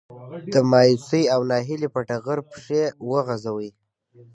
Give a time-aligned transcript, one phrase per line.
[0.53, 3.69] د مايوسي او ناهيلي په ټغر پښې وغځوي.